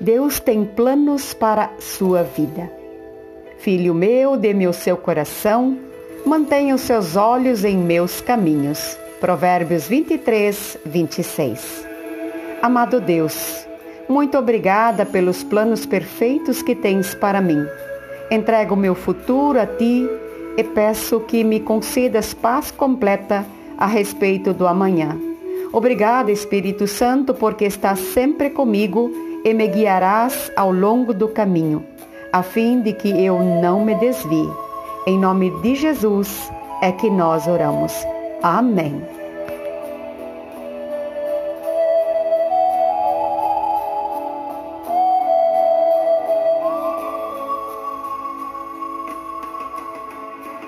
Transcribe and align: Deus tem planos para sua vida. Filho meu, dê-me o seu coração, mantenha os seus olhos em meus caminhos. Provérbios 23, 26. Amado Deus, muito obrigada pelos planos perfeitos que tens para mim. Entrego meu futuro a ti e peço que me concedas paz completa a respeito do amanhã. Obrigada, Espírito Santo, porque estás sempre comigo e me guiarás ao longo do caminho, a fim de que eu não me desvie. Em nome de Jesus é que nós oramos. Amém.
Deus 0.00 0.40
tem 0.40 0.64
planos 0.64 1.32
para 1.32 1.70
sua 1.78 2.22
vida. 2.22 2.70
Filho 3.58 3.94
meu, 3.94 4.36
dê-me 4.36 4.66
o 4.66 4.72
seu 4.72 4.96
coração, 4.96 5.78
mantenha 6.26 6.74
os 6.74 6.80
seus 6.80 7.16
olhos 7.16 7.64
em 7.64 7.76
meus 7.78 8.20
caminhos. 8.20 8.98
Provérbios 9.20 9.86
23, 9.86 10.78
26. 10.84 11.86
Amado 12.60 13.00
Deus, 13.00 13.66
muito 14.08 14.36
obrigada 14.36 15.06
pelos 15.06 15.42
planos 15.44 15.86
perfeitos 15.86 16.60
que 16.60 16.74
tens 16.74 17.14
para 17.14 17.40
mim. 17.40 17.64
Entrego 18.30 18.74
meu 18.74 18.94
futuro 18.94 19.60
a 19.60 19.66
ti 19.66 20.08
e 20.56 20.64
peço 20.64 21.20
que 21.20 21.44
me 21.44 21.60
concedas 21.60 22.34
paz 22.34 22.70
completa 22.70 23.46
a 23.78 23.86
respeito 23.86 24.52
do 24.52 24.66
amanhã. 24.66 25.33
Obrigada, 25.74 26.30
Espírito 26.30 26.86
Santo, 26.86 27.34
porque 27.34 27.64
estás 27.64 27.98
sempre 27.98 28.50
comigo 28.50 29.10
e 29.44 29.52
me 29.52 29.66
guiarás 29.66 30.52
ao 30.54 30.70
longo 30.70 31.12
do 31.12 31.26
caminho, 31.26 31.84
a 32.32 32.44
fim 32.44 32.80
de 32.80 32.92
que 32.92 33.08
eu 33.08 33.40
não 33.40 33.84
me 33.84 33.96
desvie. 33.96 34.48
Em 35.04 35.18
nome 35.18 35.50
de 35.62 35.74
Jesus 35.74 36.48
é 36.80 36.92
que 36.92 37.10
nós 37.10 37.48
oramos. 37.48 37.92
Amém. 38.40 39.23